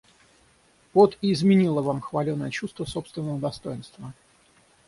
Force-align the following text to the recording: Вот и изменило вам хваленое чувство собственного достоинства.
Вот 0.95 1.15
и 1.21 1.31
изменило 1.31 1.83
вам 1.83 2.01
хваленое 2.01 2.49
чувство 2.49 2.85
собственного 2.85 3.37
достоинства. 3.37 4.13